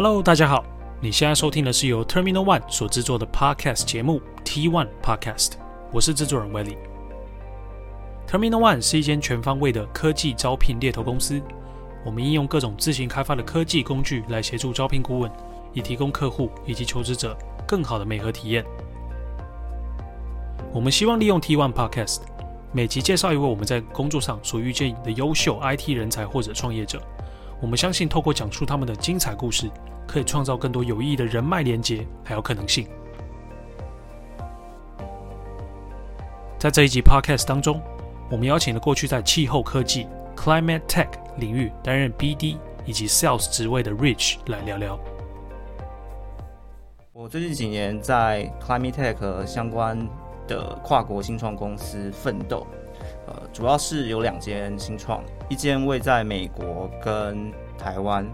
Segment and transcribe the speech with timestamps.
[0.00, 0.64] Hello，大家好，
[1.00, 5.54] 你现在收听的是由 Terminal One 所制作的 Podcast 节目 T One Podcast，
[5.90, 6.76] 我是制作人 Willie。
[8.28, 11.42] Terminal One 是一间全方位的科技招聘猎头公司，
[12.06, 15.28] 我们应用各种自行开发的科技工具来协助招聘顾问，
[15.72, 17.36] 以提供客户以及求职者
[17.66, 18.64] 更好的美合体验。
[20.72, 22.20] 我们希望利用 T One Podcast，
[22.70, 27.02] 每集介绍一位我们在工作上所遇见的优秀 IT 人才或者创业者。
[27.60, 29.68] 我们相信，透过讲述他们的精彩故事，
[30.06, 32.86] 可以创造更多有意义的人脉连接，还有可能性。
[36.56, 37.80] 在这一集 Podcast 当中，
[38.30, 44.98] 我们邀请了过去在气候科技 （Climate Tech） 领域担任 BD 以及 Sales 职位的 Rich 来聊聊。
[47.12, 49.98] 我最近几年在 Climate Tech 相关
[50.46, 52.64] 的跨国新创公司奋斗，
[53.28, 58.26] 呃，主要是有两间新创，一间位在美国跟台湾，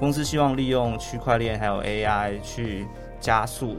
[0.00, 2.86] 公司希望利用区块链还有 AI 去
[3.20, 3.76] 加速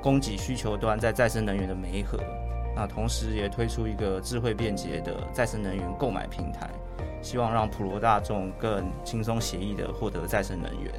[0.00, 2.18] 供给需求端在再生能源的媒合，
[2.76, 6.70] 那同时也推出一个智慧便捷的再生能源购买平台，
[7.20, 10.92] 希望让普罗大众更轻松协议的获得再生能源。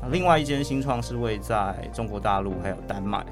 [0.00, 3.26] 那另外一间新创是位在中国大陆还有丹麦。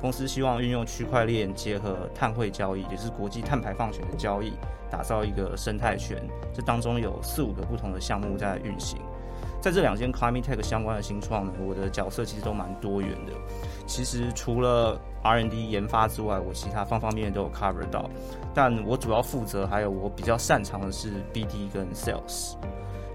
[0.00, 4.52] 公司希望运用区块链结合碳汇交易，也是国际碳排放权的交易，
[4.90, 6.16] 打造一个生态圈。
[6.54, 8.98] 这当中有四五个不同的项目在运行。
[9.60, 13.32] 在这两间 Climate Tech 相关的新创呢，我的角色其实都蛮多元的。
[13.86, 18.08] 其实除了 R&D 研发之外，我其他方方面面都有 cover 到。
[18.54, 22.54] 但我主要负责，还有我比较擅长的是 BD 跟 Sales，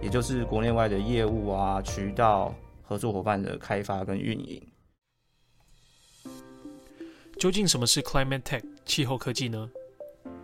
[0.03, 4.61] 也就是国内外的业务啊、渠道、合作伙伴的开发跟运营。
[7.37, 9.69] 究竟什么是 Climate Tech 气候科技呢？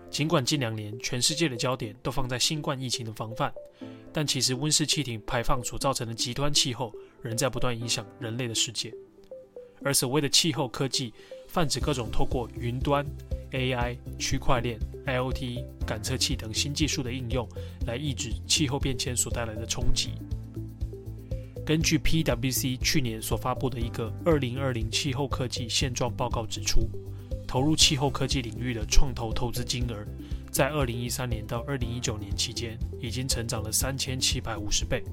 [0.09, 3.51] 尽管近两年全世界的焦点都放在新冠疫情的防范，
[4.11, 8.93] 但其实温室气体排放所造成的极端气候仍在不断影响人类的世界。
[9.83, 11.13] 而所谓的气候科技，
[11.47, 13.05] 泛指各种透过云端、
[13.51, 17.47] AI、区块链、IoT、感测器等新技术的应用，
[17.87, 20.09] 来抑制气候变迁所带来的冲击。
[21.63, 26.89] 根据 PwC 去年所发布的一个二零二零气候科技现状报告指出，
[27.47, 30.05] 投入气候科技领域的创投投资金额，
[30.49, 35.03] 在二零一三年到二零一九年期间，已经成长了三千七百五十倍。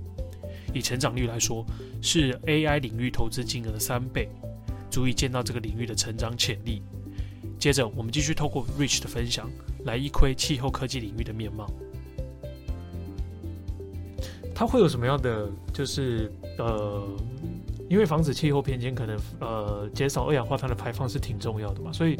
[0.72, 1.64] 以成长率来说，
[2.00, 4.28] 是 AI 领域投资金额的三倍，
[4.90, 6.82] 足以见到这个领域的成长潜力。
[7.58, 9.50] 接着，我们继续透过 Rich 的分享，
[9.84, 11.70] 来一窥气候科技领域的面貌。
[14.58, 16.28] 它会有什么样的就是？
[16.58, 17.06] 呃，
[17.88, 22.16] 因为防止气候变迁，可能呃减少二氧化碳的排放是挺重要的嘛，所以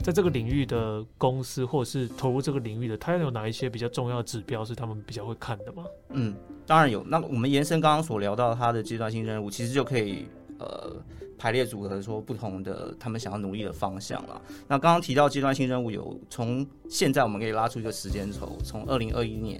[0.00, 5.82] 在这个领域的公司或者是投入这个领域的，它有哪一些比较重要的指标是他们比较会看的吗？
[6.10, 6.32] 嗯，
[6.64, 7.02] 当然有。
[7.02, 10.26] 那我们延伸刚刚所聊到它的阶段性任务，其实就可以
[10.60, 10.92] 呃
[11.40, 14.42] 排列组合说不同的他们想要努力的方向了。
[14.68, 19.58] 那刚刚提到阶段性任务有从现在我们可以拉出一个时间轴，从二零二一年。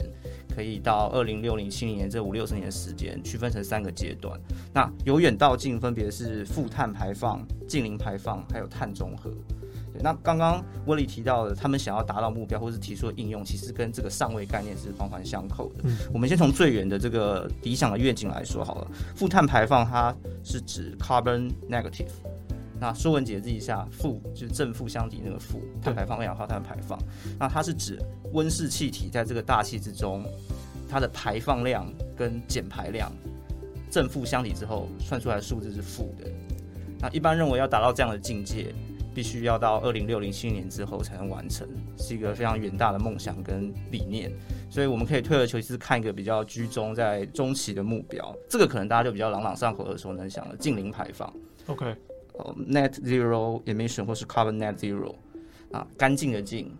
[0.52, 4.38] 可以到二零六零七零年这五六十年的时间，区分成三个阶段。
[4.74, 9.30] 那由远到近，分别是负碳排放、近零排放，还有碳中和。
[9.92, 15.80] 对，那刚刚威利提到的，他们想要达到目标，或是提出的应用，其实跟这个上位概念是环环相扣的。
[15.84, 18.90] 嗯，我们先从最远的这个理想的愿景来说好了。
[19.14, 20.14] 负碳排放，它
[20.44, 22.10] 是指 carbon negative。
[22.78, 26.98] 那说文解字一下，负就是正负相抵那个负，碳排放二氧化碳排放。
[27.38, 27.98] 那它是指
[28.32, 30.24] 温室气体在这个大气之中，
[30.88, 31.86] 它的排放量
[32.16, 33.12] 跟减排量
[33.90, 36.30] 正负相抵之后，算出来的数字是负的。
[36.98, 38.74] 那一般认为要达到这样的境界，
[39.20, 44.32] 必须要到二零六零七年之后才能完成，是一个非常远大的梦想跟理念。
[44.70, 48.34] 所以我们可以退而求其次，看一个比较居中在中期的目标。
[48.48, 51.30] 这个可能大家就比较朗朗上口、耳熟能详了，近零排放。
[51.66, 51.94] OK。
[52.66, 55.14] Net zero emission 或是 carbon net zero
[55.70, 56.74] 啊，干净的净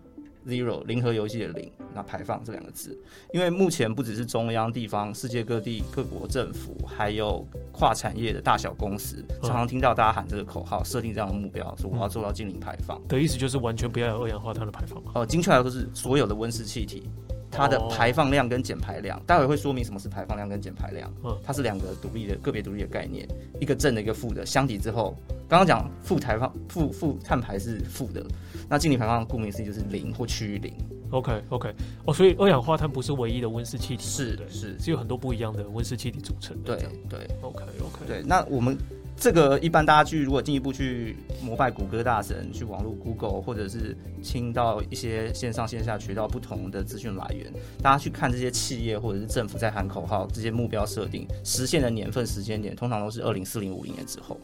[0.46, 2.98] ，zero 零和游戏的零，那排放这两个字，
[3.32, 13.00] 因为目前不只是中央、地方、世界各地各国政府，还有跨产业的大小公司，常常听到大家喊这个口号，设定这样的目标，说我要做到净零排放。
[13.08, 15.12] 的意思就是完全不要有二氧化碳的排放吗？
[15.14, 17.08] 哦，精确来说是所有的温室气体。
[17.52, 21.12] 它的排放量跟减排量，待会会说明什么是排放量跟减排量。
[21.24, 23.26] 嗯，它是两个独立的个别独立的概念，
[23.60, 25.16] 一个正的，一个负的，相抵之后，
[25.50, 28.24] 刚刚讲负排放负负碳排是负的，
[28.68, 30.72] 那净零排放顾名思义就是零或趋于零。
[31.10, 31.74] OK OK，
[32.04, 36.76] 哦，所以二氧化碳不是唯一的温室气体，是，是是有很多不一样的温室气体组成的。
[36.76, 38.78] 对对，OK OK，对，那我们。
[39.16, 54.40] 这个一般大家去如果进一步去膜拜谷歌大神，去网络 Google 或者是听到一些线上线下渠道不同的资讯来源，大家去看这些企业或者是政府在喊口号，这些目标设定实现的年份时间点，通常都是二零四零五零年之后。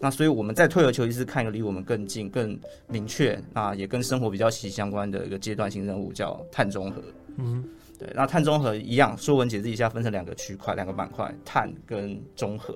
[0.00, 2.58] 那所以我们在退而求其次，看一个离我们更近、更
[2.88, 7.02] 明确，那也跟生活比较息息相关的一个阶段性任务，叫碳中和。
[7.36, 7.62] 嗯。
[7.98, 12.74] 对，那碳中和一样，说文解字一下分成两个区块、两个板块，碳跟中和。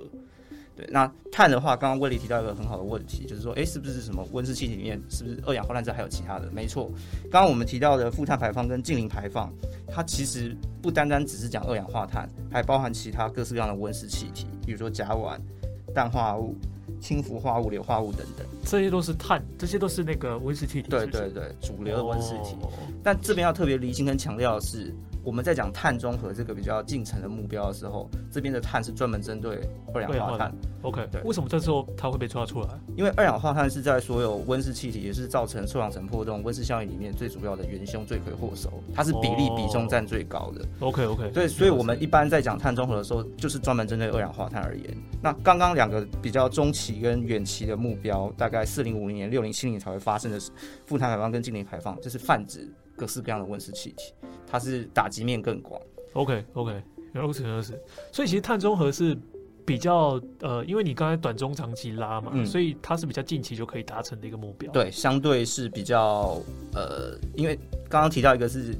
[0.76, 6.50] 对，那碳的话，刚刚威利提到一个很好的问题，就是说，哎，是不是什么温室气体里面是不是二氧化碳之外还有其他的？
[6.50, 6.93] 没错，
[7.31, 9.50] 刚刚我们提到的负碳排放跟近零排放，
[9.88, 15.38] 它其实不单单只是讲二氧化碳，还包含其他各式各样的温室气体，比如说甲烷、
[15.94, 16.55] 氮化物。
[17.05, 20.89] 氢氟化物、硫化物等等，这些都是碳，这些都是那个温室气体。
[20.89, 22.62] 对对对，主流的温室气体。
[22.62, 22.73] Oh.
[23.03, 24.95] 但这边要特别厘清跟强调的是。
[25.25, 29.59] 我们在讲碳中和这个比较近程的目标的时候，这边的碳是专门针对
[29.94, 30.55] 二氧化碳。
[30.82, 31.23] OK，对。
[31.23, 32.69] 为什么这时候它会被抓出来？
[32.94, 40.62] 因为二氧化碳是在所有温室气体，也是造成臭氧层破洞、温室效应里面最主要的元凶、罪魁祸首，它是比例比重占最高的。
[40.81, 41.31] OK OK。
[41.31, 44.94] 对，所以我们一般在讲碳中和的时候，就是专门针对二氧化碳而言。
[45.23, 50.38] 那刚刚两个比较中期跟远期的目标，大概四零五零年、六零七零年才会发生的
[50.85, 54.12] 负碳排放跟净零排放，这是泛指各式各样的温室气体，
[54.46, 55.81] 它是打击面更广。
[56.12, 56.82] OK OK，
[57.12, 57.79] 如此如此，
[58.12, 59.17] 所以其实碳中和是
[59.67, 64.70] 比较呃，因为你刚才短中长期拉嘛，嗯，所以它是比较近期就可以达成的一个目标。
[64.73, 66.41] 对，相对是比较
[66.75, 67.56] 呃，因为
[67.88, 68.75] 刚刚提到一个是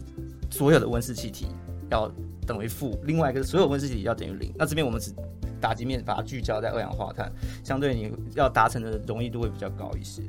[0.51, 1.47] 所有的温室气体
[1.91, 2.11] 要
[2.47, 4.53] 等于负，另外一个是所有温室气体要等于零。
[4.57, 5.13] 那这边我们只
[5.61, 7.33] 打击面把它聚焦在二氧化碳，
[7.65, 10.23] 相对你要达成的容易度会比较高一些。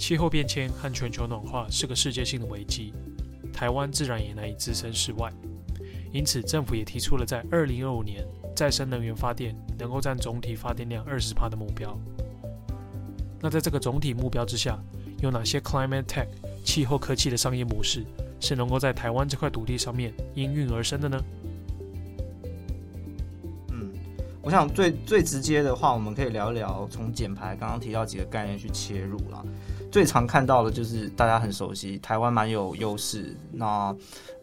[0.00, 2.94] 气候变迁和全球暖化是个世界性的危机。
[3.52, 5.30] 台湾自然也难以置身事外，
[6.10, 8.26] 因此政府也提出了在二零二五年
[8.56, 11.94] 再生能源发电能够占总体发电量二十趴的目标。
[13.40, 14.82] 那在这个总体目标之下，
[15.20, 16.26] 有哪些 climate tech
[16.64, 18.02] 气候科技的商业模式
[18.40, 21.22] 是能够在台湾这块土地上面应运而生的呢？
[23.70, 23.92] 嗯，
[24.40, 29.44] 我想最最直接的话，我们可以聊一聊从减排刚刚提到几个概念去切入了。
[29.90, 33.36] 最常看到的就是大家很熟悉，台湾蛮有优势。
[33.52, 33.94] 那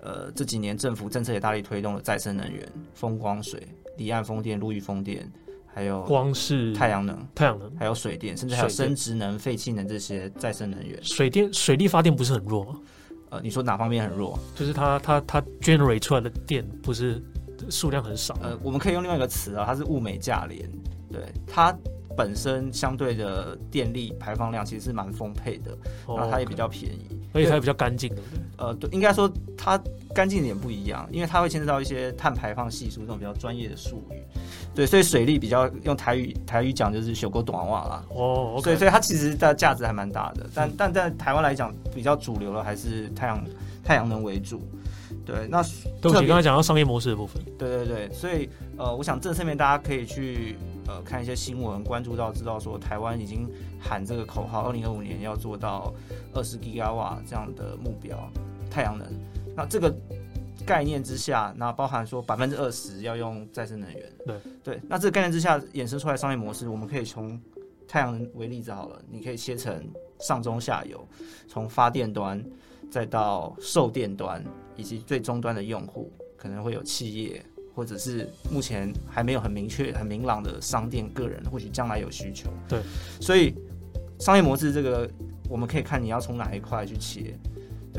[0.01, 3.65] 呃这几年政府政策也大力推动了再生能源，风光水、
[3.97, 5.29] 离岸风电、陆域风电，
[5.73, 11.01] 还有光是太阳能、太阳能，还有水电，甚至还有生殖能、废弃能这些再生能源。
[11.03, 12.79] 水电、水力发电不是很弱吗？
[13.29, 14.37] 呃，你说哪方面很弱？
[14.55, 17.21] 就是它它它 generate 出来的电不是
[17.69, 18.37] 数量很少。
[18.41, 20.69] 呃，我们可以用另外一个词啊，它是物美价廉，
[21.11, 21.73] 对它。
[22.17, 25.77] 本身相对的电力排放量其实是蛮丰沛的，
[26.07, 28.39] 然后它也比较便宜，而且它也比较干净，对不对？
[28.57, 29.79] 呃，对，应该说它
[30.15, 34.15] 干净点不一样，因为它会牵涉到一些碳排放系数这种比较专业的术语。
[34.73, 38.03] 对，所以水利比较用台语台语讲就是修够短袜啦。
[38.09, 43.43] 哦所以所以它其实的价值还蛮大的，但但在台湾来讲比较主流的还是太阳
[43.83, 44.61] 太阳能为主。
[45.25, 45.61] 对，那
[46.01, 47.41] 对不起，刚才讲到商业模式的部分。
[47.57, 50.55] 对对对，所以呃，我想这上面大家可以去。
[50.89, 53.45] 呃，看一些新闻，关注到知道说，台湾已经
[53.77, 55.93] 喊这个口号，二零二五年要做到
[56.33, 58.17] 二十吉瓦这样的目标，
[58.71, 59.05] 太阳能。
[59.53, 59.93] 那这个
[60.65, 64.01] 概念之下，那包含说百分之二十要用再生能源。
[64.25, 67.37] 对对，那这个概念之下衍生出来商业模式，我们可以从
[67.85, 69.85] 太阳能为例子好了，你可以切成
[70.19, 71.05] 上中下游，
[71.49, 72.41] 从发电端
[72.89, 74.41] 再到售电端，
[74.77, 77.43] 以及最终端的用户，可能会有企业。
[77.75, 82.49] 或者是目前还没有很明确、很明朗的商店个人，或许将来有需求。
[82.67, 82.81] 对，
[83.21, 83.53] 所以
[84.17, 85.07] 商业模式这个，
[85.47, 87.37] 我们可以看你要从哪一块去切。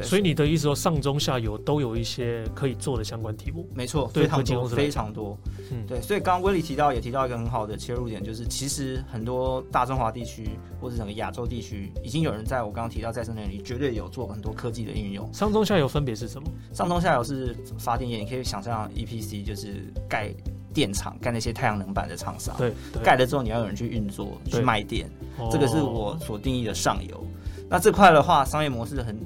[0.03, 3.69] 所以你的意思说，上中下游都有一些可以做的相关题目？
[3.75, 5.37] 没错，非常多，非常多。
[5.71, 6.01] 嗯，对。
[6.01, 10.51] 所以刚刚威利提到，也提到一个很好的切入点，就是其实很多大中华地区
[10.81, 15.29] 或者整个亚洲地区，已经有人在我刚刚提到再生能源里，绝对有做很多科技的应用。
[15.33, 16.49] 上中下游分别是什么？
[16.73, 20.33] 上中下游是发电业，你可以想象 EPC 就是盖
[20.73, 22.55] 电厂、盖那些太阳能板的厂商。
[22.57, 25.11] 对，盖了之后你要有人去运作、去卖电，
[25.51, 27.25] 这个是我所定义的上游。
[27.71, 29.19] 那这块的话，商业模式很。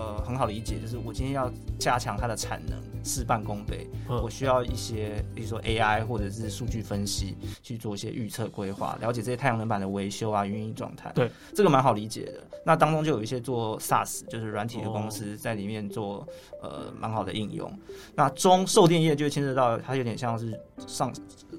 [0.00, 3.88] 呃，很好理解，就是我今天要加强它的产能，事半功倍。
[4.08, 11.10] 我需要一些，比如说 AI 或者是数据分析，去做一些预测规划，了解这些太阳能板的维修啊、运营状态。
[11.14, 12.44] 对，这个蛮好理解的。
[12.64, 16.26] 那当中就有一些做 SaaS，就是软体的公司在里面做
[16.62, 17.72] 呃蛮好的应用。
[18.14, 21.12] 那中售电业就牵涉到它有点像是上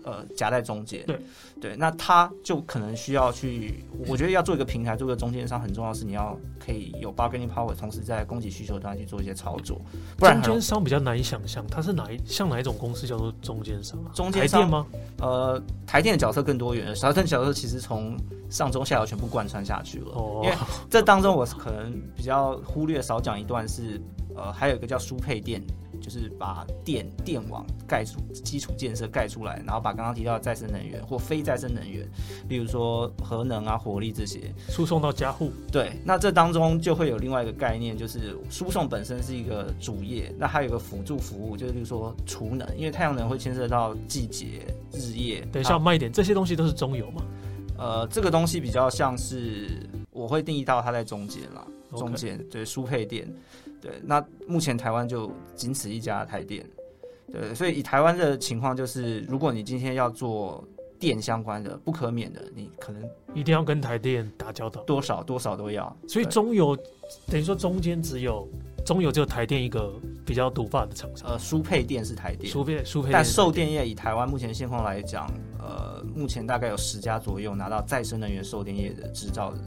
[0.04, 1.04] 呃夹在中间。
[1.06, 1.20] 对
[1.60, 9.80] 对，那它就可能需要去，我觉得要做一个平台，做个中间商，很重要是你要可以有 bargaining power，同时在供给需求端去做一些操作，
[10.18, 14.12] 不然中间商比较难想想象，它是哪一像哪一种公司叫做中间商啊？
[14.14, 14.86] 中间商台电吗？
[15.20, 18.18] 呃，台电的角色更多元，台电角色其实从
[18.50, 20.12] 上中下游全部贯穿下去了。
[20.14, 20.56] 哦，因为
[20.90, 24.02] 这当中我是可能比较忽略少讲一段是，
[24.36, 25.64] 呃，还有一个叫输配电。
[26.02, 32.06] 就是把电电网盖出基础建设盖出来，然后把刚刚提到的再生能源或非再生能源，
[32.50, 35.52] 例如说核能啊、火力这些输送到家户。
[35.72, 45.48] 对，那这当中就会有另外一个概念，就是输送本身是一个主业，那还有一个辅助服务，就是例如说储能，因为太阳能会牵涉到季节、日夜。
[45.52, 47.22] 等一下，慢一点，这些东西都是中游吗？
[47.78, 49.70] 呃，这个东西比较像是
[50.12, 51.68] 我会定义到它在中间了.
[51.98, 53.28] 中间对输配电。
[53.82, 56.64] 对，那目前台湾就仅此一家台电，
[57.32, 60.64] 对，所以以台湾的情况就是，如果你今天要做
[61.00, 63.02] 电相关的，不可免的，你可能
[63.34, 65.98] 一定要跟台电打交道，多少多少都要。
[66.08, 66.78] 所以中游
[67.28, 68.48] 等于说中间只有
[68.86, 69.92] 中游只有台电一个
[70.24, 79.60] 比较独霸的厂商，呃，输配电是台电，输配输配，但售电业以台湾目前现况来讲，呃，目前大概有十家左右拿到再生能源售电业的执照的。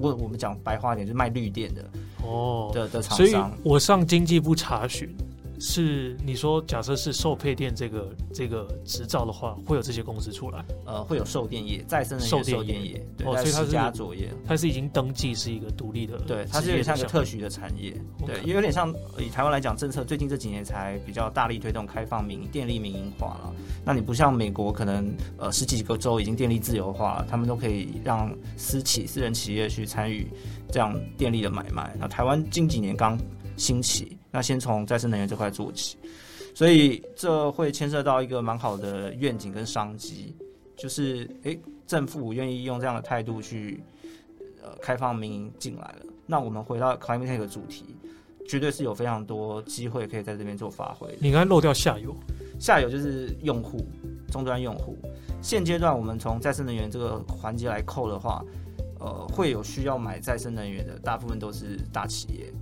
[0.00, 1.90] 我我们讲白话点，就是卖绿电的
[2.24, 3.26] 哦的的厂商。
[3.26, 5.14] 所以我上经济部查询，
[5.64, 10.64] 是你说假设是售配电这个这个执照的话，会有这些公司出来？
[10.84, 17.94] 呃，会有售电业、再生能源售电业，对，哦，所以它是家作业，它是已经登记是一个独立的，对，它是有点像一个特许的产业，
[18.26, 23.54] 对，也有点像以台湾来讲，政策最近这几年才比较大力推动开放民电力民营化了。
[23.84, 30.26] 那你不像美国，可能呃十几个州已经电力自由化了，他们都可以让私企、私人企业去参与
[30.72, 31.94] 这样电力的买卖。
[32.00, 33.16] 那台湾近几年刚
[33.56, 35.96] 兴起，那先从再生能源这块做起，
[36.54, 40.34] 所以这会牵涉到一个蛮好的愿景跟商机，
[40.76, 43.80] 就是诶，政府愿意用这样的态度去
[44.62, 46.06] 呃开放民营进来了。
[46.26, 47.84] 那我们回到 Climate Tech 的主题，
[48.48, 51.08] 绝对是有非常多机会可以在这边做发挥。
[51.20, 52.16] 你刚才漏掉下游。
[52.60, 53.84] 下游就是用户，
[54.30, 54.96] 终端用户。
[55.42, 58.40] 现阶段我们从再生能源这个环节来扣的话，
[59.00, 62.52] 呃，会有需要买再生能源的，大部分都是大企业，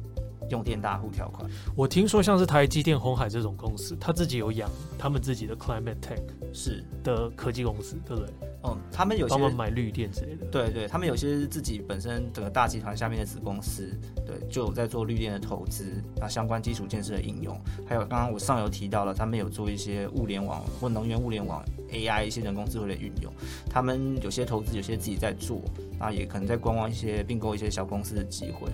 [0.50, 1.50] 用电大户条款。
[1.75, 6.21] 我听说像是台积电、红海这种公司，他自己有养他们自己的 Climate Tech
[6.52, 8.33] 是的科技公司，对不对？
[8.62, 10.45] 嗯，他们有些帮忙买绿电之类的。
[10.47, 23.33] 对对，他们有些是自己本身整个大集团下面的子公司，对，就有在做绿电的投资，那相关基础建设的应用，还有刚刚我上游提到了，他们有做一些物联网或能源物联网 AI 一些人工智慧的运用，
[23.71, 25.62] 他们有些投资，有些自己在做，
[25.99, 28.69] 那也可能在观望一些并购一些小公司的机会。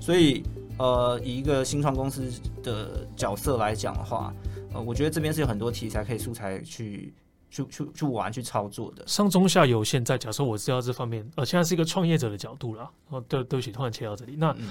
[0.00, 0.42] 所以，
[0.78, 2.30] 呃，以一个新创公司
[2.62, 4.32] 的角色来讲的话，
[4.72, 7.14] 呃，我觉得这边是有很多题材可以素材去。
[7.50, 12.90] 去去去玩去操作的上中下游，现在假设我知道这方面，呃，现在是一个创业者的角度啦。
[13.08, 14.36] 哦，对，对不起，突然切到这里。
[14.36, 14.70] 那、嗯、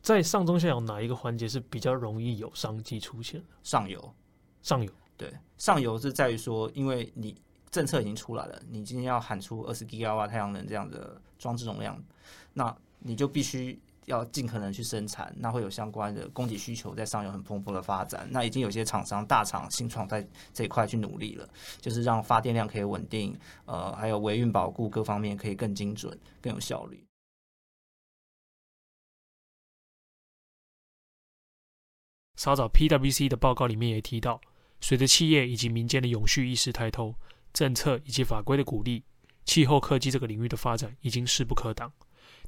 [0.00, 3.46] 在上中下游哪一个环节是比较容易有商机出现的？
[3.62, 4.14] 上游，
[4.62, 7.36] 上游，对，上游是在于说，因为你
[7.70, 12.02] 政策已经出来了，你今天要喊出二十 G 瓦太阳能这样的装置容量，
[12.54, 13.78] 那你就必须。
[14.06, 18.26] 要尽可能去生产，那会有相关的供给需求在上游很蓬勃的发展。
[18.30, 21.48] 那已经有些厂商大厂新创在这一块去努力了，
[21.80, 27.04] 就是让发电量可以稳定，呃，还有维运保固各方面可以更精准、更有效率。
[32.36, 34.40] 稍早 PwC 的报告里面也提到，
[34.80, 37.14] 随着企业以及民间的永续意识抬头，
[37.52, 39.02] 政策以及法规的鼓励，
[39.44, 41.92] 气候科技这个领域的发展已经势不可挡。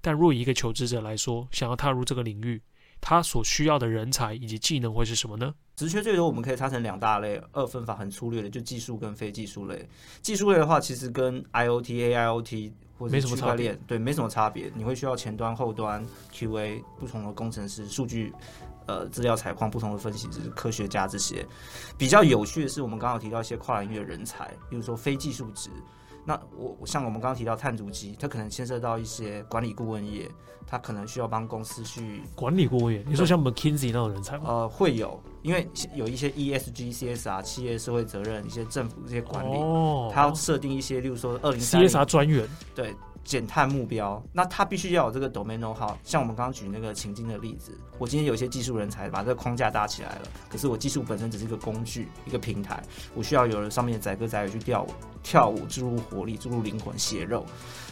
[0.01, 2.61] 但若以一个求职者来说，想要踏入这个领域，
[3.01, 5.55] 他所需要的人才以及技能会是什么呢？
[5.77, 9.89] 职缺最多我们可以拆成两大类，二分法很粗略的，就技术跟非技术类。
[10.23, 14.73] 技术类的话，其实跟 IoT、AIoT 或者区块链，对，没什么差别。
[14.75, 18.33] 你会需要前端、后端、QA 不同的工程师、数据
[18.87, 21.47] 呃资料采矿不同的分析师、科学家这些。
[21.97, 25.71] 比较有趣的是，我们刚刚提到一些跨领域的人才，比如说非技术职。
[26.29, 30.31] 那我像我们刚刚提到碳足迹，它可能牵涉到一些管理顾问业，
[30.67, 33.03] 它可能需要帮公司去管理顾问业。
[33.09, 34.45] 你说像 McKinsey 那种人才吗？
[34.47, 42.95] 呃，会有，因为有一些 ESG、CSR 企业社会责任，一些政府这些管理，哦，它要设定一些，例如说二零 CSR 专员，对。
[43.29, 45.99] 减碳目标，那他必须要有这个 domain 好。
[46.03, 52.83] 像我们刚刚举那个情境的例子，我今天有一些技术人才把这个框架搭起来了，可是我技术本身只是一个工具、一个平台，
[53.15, 54.89] 我需要有人上面载歌载舞去跳舞、
[55.23, 57.45] 跳舞注入活力、注入灵魂、血肉。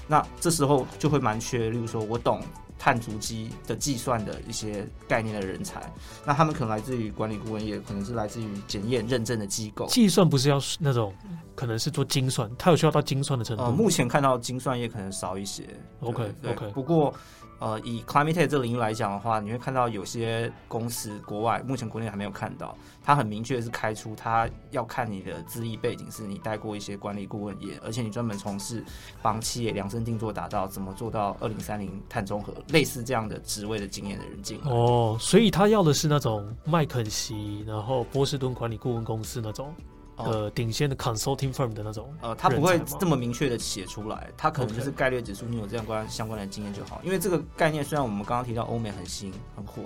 [0.09, 2.41] 那这时候就会蛮缺，例如说我懂。
[2.79, 5.91] 碳足迹的计算的一些概念的人才，
[6.27, 9.87] 那他们可能来自于管理顾问业，可能是来自于检验认证的机构。
[9.87, 11.11] 计算不是要那种，
[11.57, 13.65] 可能是做精算，它有需要到精算的程度。
[13.65, 15.65] 呃，目前看到精算业可能少一些。
[16.01, 16.71] OK OK。
[16.73, 17.13] 不过
[17.59, 28.85] 呃，以 climate tech 这个领域来讲的话，你会看到有些公司国外目前国内还没有看到，它很明确是开出，它要看你的资历背景，是你带过一些管理顾问业，而且你专门从事
[29.23, 34.71] 帮企业量身定做打造怎么做到二零三零碳中和，类似这样的职位的经验的人进来。
[34.71, 39.75] 哦，所以他要的是那种麦肯锡，然后波士顿管理顾问公司那种。
[40.17, 47.01] 呃，顶尖的 consulting firm 的那种，呃，他不会这么明确的写出来，他可能就是概率指数，你有这样关相关的经验就好。
[47.05, 49.83] 因为这个概念虽然我们刚刚提到欧美很新很火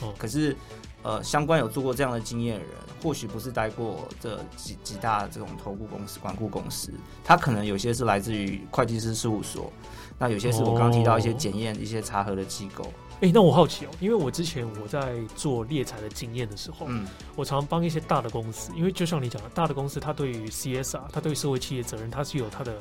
[0.00, 0.56] 红，可是
[1.02, 2.70] 呃，相关有做过这样的经验的人，
[3.02, 6.90] 或许不是待过这几几大这种投顾公司、管顾公司，
[7.22, 9.70] 他可能有些是来自于会计师事务所，
[10.18, 12.90] 那有些是我刚刚提到一些检验、一些查核的机构。
[13.16, 22.74] 哎、欸，那我好奇哦，因为我之前我在做猎才的经验的时候，嗯，我常常帮一些大的公司，因为就像你讲的，大的公司它对于 CSR，它对于社会企业责任，它是有它的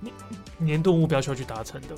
[0.00, 0.14] 年
[0.58, 1.96] 年度目标需要去达成的，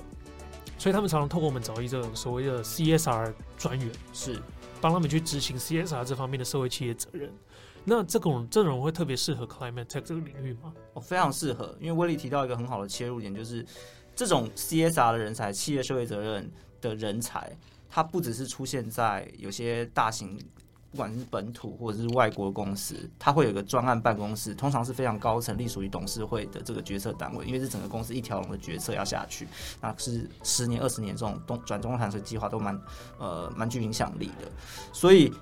[0.79, 4.41] 所以他们常常透过我们找一种所谓的 CSR 专员，是
[4.81, 7.29] 帮他们去执行 CSR 这方面的社会企业责任。
[7.85, 10.73] 那这种这种会特别适合 Climate Tech 这个领域吗？
[10.93, 13.67] 哦，非常适合，因为威利提到一个很好的切入点，就是
[14.15, 16.49] 这种 CSR 的人才，企业社会责任
[16.81, 17.51] 的人才。
[17.91, 20.39] 它不只是出现在有些大型，
[20.91, 29.47] 不管是本土或者是外国公司，它会有个专案办公室，通常是非常高层，隶属于董事会的这个决策单位，因为是整个公司一条龙的决策要下去，
[29.81, 32.81] 那是十年、二十年这种东转中碳税计划都蛮
[33.19, 34.51] 呃蛮具影响力的，
[34.93, 35.33] 所以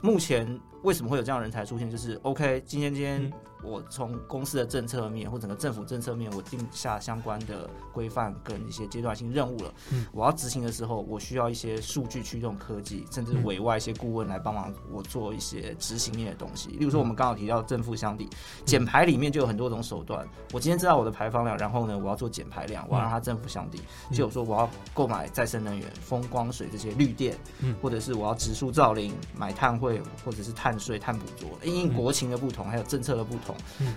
[0.00, 3.32] 目前为什么会有这样的人才出现，就是 OK，今天今天。
[3.62, 9.74] 嗯我从公司的政策面或整个政府政策面，我定下相关的规范跟一些阶段性任务了。
[9.92, 16.68] 嗯，我要执行的时候，我需要一些数据驱动科技，甚至委外一些顾问来帮忙我做一些执行面的东西。
[16.70, 18.28] 例如说，我们刚好提到正负相抵，
[18.64, 20.26] 减排里面就有很多种手段。
[20.52, 23.80] 我今天知道我的排放量，然后呢，我要做减排量，我要让它正负相抵。
[24.12, 33.47] 就有说我要购买再生能源、风光水这些绿电，嗯，或者是我要植树造林、买碳汇或者是碳税、碳捕捉，因为国情的不同，还有政策的不同。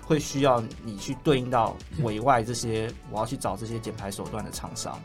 [0.06, 5.00] 会需要你去对应到委外这些，我要去找这些减排手段的厂商，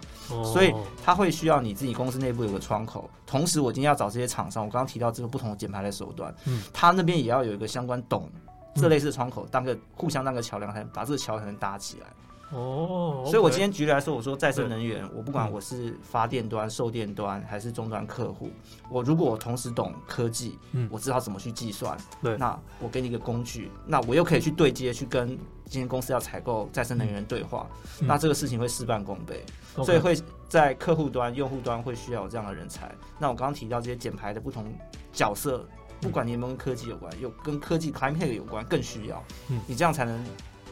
[0.44, 0.74] 所以
[1.04, 3.08] 他会需要你自己公司内部有个窗口。
[3.26, 6.34] 同时，我今天要找这些厂商，我刚刚提到这个不同的减排的手段，
[6.72, 8.30] 他那边也要有一个相关懂
[8.74, 12.06] 这类似的窗口，当个互相当个桥梁，才能把这个桥才能搭起来。
[12.52, 13.26] 哦，oh.
[13.26, 18.50] 所以我今天举例来说，我说再生能源，我不管我是发电端、售电端还是终端客户，
[18.88, 25.28] 我如果我同时懂科技，嗯，我知道怎么去计算，对，那我给你一个工具，那我又可以去对接，去跟
[25.64, 27.68] 今天公司要采购再生能源对话，
[28.00, 29.44] 嗯、那这个事情会事半功倍，
[29.76, 30.16] 嗯、所以会
[30.48, 32.94] 在客户端、用户端会需要有这样的人才。
[33.18, 34.72] 那我刚刚提到这些减排的不同
[35.12, 35.66] 角色，
[36.00, 40.24] 不管你有没有跟科技有关，有跟科技 climate 有关，更需要，嗯，你这样才能。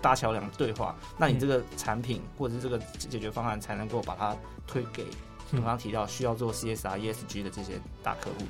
[0.05, 4.37] 搭桥梁对话，那你这个产品或者是这个解决方案才能够把它
[4.67, 5.07] 推给
[5.51, 8.45] 我刚刚提到需要做 CSR、ESG 的这些大客户。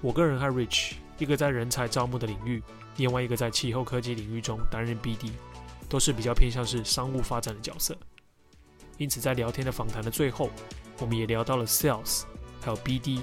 [0.00, 2.62] 我个人和 Rich，一个在人才招募的领域，
[2.96, 5.32] 另外一个在气候科技领域中担任 BD，
[5.90, 7.94] 都是比较偏向是商务发展的角色。
[8.96, 10.48] 因此，在聊天的访谈的最后，
[11.00, 12.22] 我们也聊到了 Sales
[12.62, 13.20] 还有 BD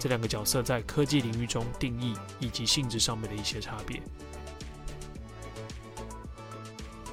[0.00, 4.02] 这两个角色在科技领域中定义以及性质上面的一些差别。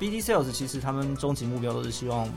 [0.02, 2.28] BD Sales 其实他们终极目标都是希望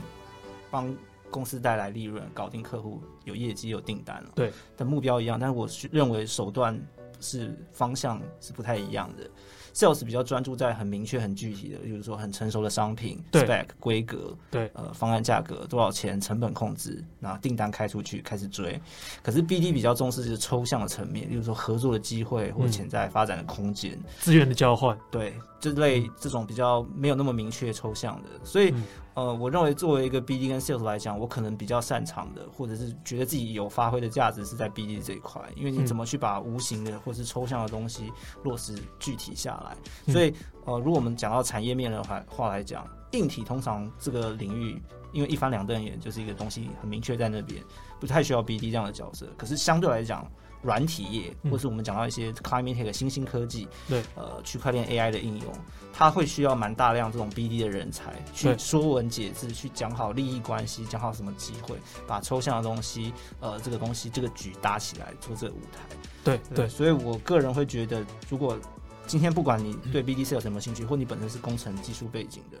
[0.69, 0.95] 帮
[1.31, 4.23] 公司带来利润，搞定客户，有业绩有订单。
[4.35, 6.79] 对，的目标一样，但是我认为手段
[7.19, 9.27] 是方向是不太一样的。
[9.73, 18.79] Sales 比较专注在很明确、很具体的，比如说很成熟的商品对 spec 规格，对，呃，方案价格多少钱，成本控制，那订单开出去开始追。
[19.23, 25.33] 可是 BD 比较重视就是抽象的层面，例如说合作的机会或潜在发展的空间，资源的交换，对，
[25.73, 28.71] 这类这种比较没有那么明确抽象的，所以。
[28.71, 28.83] 嗯
[29.15, 38.11] 呃，我认为作为一个 BD 跟 Sales 来讲，我可能比较擅长的，或者是觉得自己有发挥的价值是在 BD 这一块，因为你怎么去把无形的或是抽象的东西
[38.43, 40.11] 落实具体下来。
[40.11, 40.33] 所以，
[40.65, 44.81] 呃，如果我们讲到产业面的话话来讲，硬体通常这个领域，
[45.13, 47.63] 因为一翻两瞪眼就是一个东西很明确在那边，
[48.01, 49.25] 不太需要 BD 这样的角色。
[49.37, 50.29] 可是相对来讲，
[50.65, 55.53] 软体业，或是我们讲到一些 climate tech 的新兴科技，对，呃，区块链 AI 的应用，
[55.93, 65.95] 它会需要蛮大量这种 BD 的人才去说文解字，去讲好利益关系，讲好什么机会，把抽象的东西，呃，这个东西这个局搭起来做这个舞台。
[66.23, 68.57] 对对，对，所以我个人会觉得，如果
[69.07, 72.57] 今天不管你对 BD 是有什么兴趣，或你本身是工程技术背景的，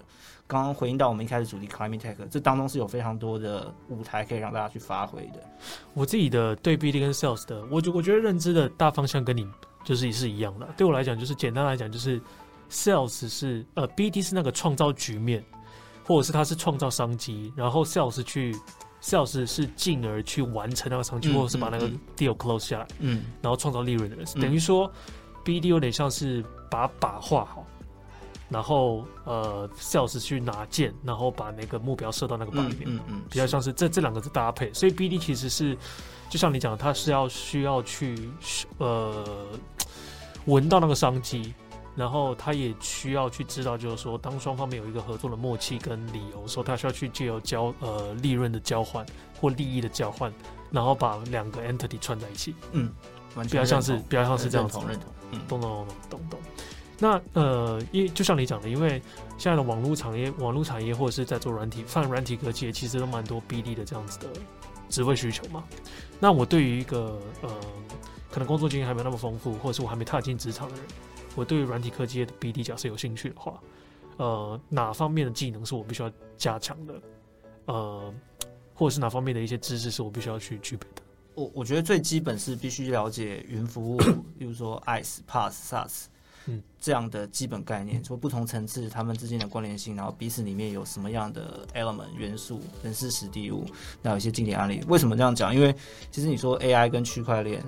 [0.47, 5.43] 刚刚回应到我们一开始主题 Climate Tech，这当中是有非常多的舞台可以让大家去发挥的。
[5.93, 9.47] 我自己的对 BD 跟 Sales 的，我觉我觉得认知的大方向跟你
[9.83, 10.67] 就是也是一样的。
[10.77, 12.21] 对我来讲，就是简单来讲，就是
[12.69, 15.43] Sales 是呃 BD 是那个创造局面，
[16.05, 18.55] 或者是它是创造商机，然后 Sales 去
[19.01, 24.91] sales 是进而去完成那个商机，或者是把那个 deal close 下来，嗯，然后创造利润的人，等于说
[25.45, 27.65] BD 有点像是把把画好，
[28.49, 35.77] 然后呃 sales 去拿箭，然后把那个目标射到那个靶里面，嗯嗯，比较像是这这两个是搭配，所以 BD 其实是
[36.29, 38.29] 就像你讲的，它是要需要去
[38.79, 39.47] 呃
[40.45, 41.53] 闻到那个商机。
[41.97, 49.05] 然后他也需要去知道，就是说，当双方面有一个合作的默契跟理由的时候，他需要去借由交呃利润的交换
[49.39, 50.29] 或利益的交换，
[50.69, 52.53] 然后把两个 entity 串在一起。
[52.73, 52.91] 嗯，
[53.43, 54.77] 比较像是比较像是这样子。
[54.79, 55.09] 认同认同。
[55.31, 56.39] 嗯，懂懂懂懂懂。
[56.97, 59.01] 那呃，因就像你讲的，因为
[59.37, 64.27] 现在的网络产业、网络产业或者是在做软体、泛软体科技，其实都蛮多 BD 的这样子的
[64.87, 65.63] 职位需求嘛。
[66.19, 67.49] 那我对于一个呃，
[68.31, 70.85] 可能工作经验还没有那么丰富，或者是我还没踏进职场的人。
[71.35, 73.59] 我对于软体科技的 BD 假设有兴趣的话，
[74.15, 77.01] 呃，哪方面的技能是我必须要加强的？
[77.65, 78.13] 呃，
[78.73, 81.01] 或者是哪方面的一些知识是我必须要去具备的？
[81.35, 83.97] 我我觉得最基本是必须了解云服务，
[84.39, 86.03] 比如说 IaaS、PaaS、SaaS，
[86.47, 93.65] 嗯，这样的基本概念，说不同层次它们之间的关联性，然后彼此里面有什么样的 element 元素、人事、实地物，
[94.01, 94.81] 那有一些经典案例。
[94.87, 95.53] 为什么这样讲？
[95.53, 95.75] 因为
[96.09, 97.63] 其实你说 AI 跟区块链。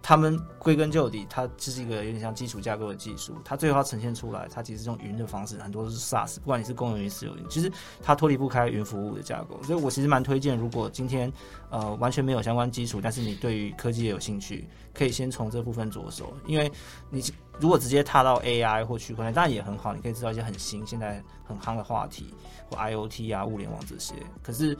[0.00, 3.34] 他们归根究底，它就是一个有点像基础架构的技术。
[3.44, 6.36] 它最后要呈现出来，它其实用云的方式，很多都是 SaaS。
[6.36, 7.70] 不管你是公有云、私有云，其实
[8.02, 9.60] 它脱离不开云服务的架构。
[9.62, 11.30] 所以我其实蛮推荐，如果今天
[11.70, 16.32] 呃完全没有相关基础，但是你对于科技也有兴趣，可以先从这部分着手。
[16.46, 16.70] 因为
[17.10, 17.22] 你
[17.58, 22.32] 如果直接踏到 AI 或区块链，当然也很好，你可以知道一些很新、现在很夯的话题，
[22.70, 24.14] 或 IoT 啊、物联网这些。
[24.42, 24.76] 可是。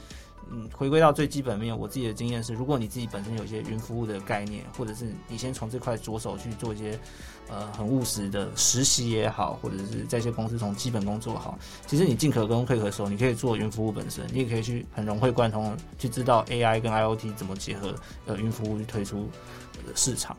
[0.51, 6.99] 嗯，回归到最基本面，我自己的经验是，如果你自己本身有一些云服务的概念，或者是你先从这块着手去做一些
[7.49, 19.29] 呃很务实的实习也好，或者是在一些公司从基本功做好，其实你进可攻退可守，你可以做云服务本身，你也可以去很融会贯通去知道 AI 跟 IoT 怎么结合，呃，云服务去推出
[19.95, 20.35] 市场。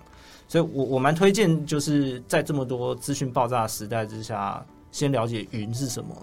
[0.47, 6.15] 所以我我蛮推荐，就是在这么多资讯爆炸时代之下，先了解云是什么，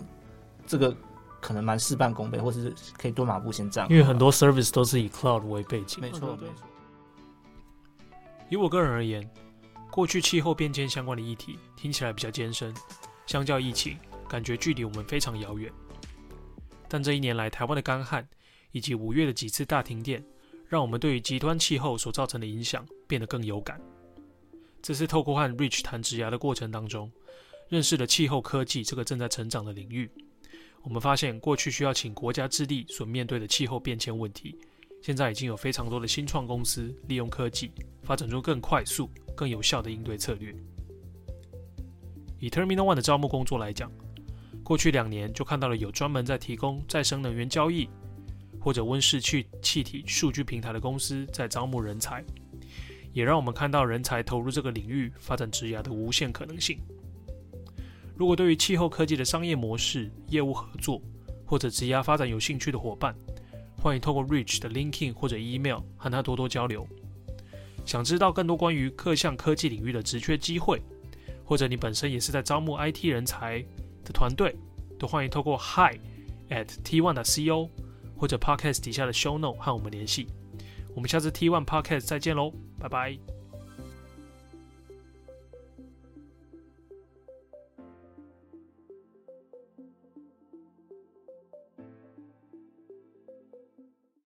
[0.66, 0.92] 这个。
[1.46, 3.88] 可能蛮事半功倍，或是可以多马步先站。
[3.88, 6.00] 因为很多 service 都是以 cloud 为背景。
[6.00, 6.66] 没错，没错。
[8.50, 9.30] 以我个人而言，
[9.88, 12.74] 过去气候变迁相关的议题听起来比较艰深，
[13.26, 13.96] 相较疫情，
[14.28, 15.72] 感觉距离我们非常遥远。
[16.88, 18.28] 但这一年来，台湾的干旱
[18.72, 20.24] 以及五月的几次大停电，
[20.66, 23.80] 让我们对于极端气候所造成的影响变得更有感。
[24.82, 27.08] 这次透过和 Rich 谈职涯的过程当中，
[27.68, 30.10] 认识了气候科技这个正在成长的领域。
[30.86, 34.56] 我们发现，过去需要请国家之力所面对的气候变迁问题，
[35.02, 37.72] 现在已经有非常多的新创公司利用科技，
[38.04, 40.54] 发展出更快速、更有效的应对策略。
[42.38, 43.90] 以 Terminal One 的招募工作来讲，
[44.62, 47.88] 过去两年就看到了有专门在提供再生能源交易
[48.60, 52.24] 或者温室气气体数据平台的公司在招募人才，
[53.12, 56.78] 也让我们看到人才投入这个领域发展职涯的无限可能性。
[58.16, 61.00] 如果对于气候科技的商业模式、业务合作
[61.44, 63.14] 或者职涯发展有兴趣的伙伴，
[63.78, 66.86] 欢迎透过 Rich 的 LinkedIn 或者 Email 和他多多交流。
[67.84, 70.82] 想知道更多关于各项科技领域的职缺机会，
[71.44, 73.64] 或者你本身也是在招募 IT 人才
[74.02, 74.56] 的团队，
[74.98, 76.00] 都欢迎透过 Hi
[76.48, 77.68] at T1.co
[78.16, 80.26] 或者 Podcast 底下的 Show Note 和我们联系。
[80.94, 83.35] 我们下次 T1 Podcast 再见喽，拜拜。